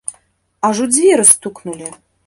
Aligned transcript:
Аж 0.69 0.81
у 0.85 0.89
дзверы 0.95 1.23
стукнулі. 1.35 1.87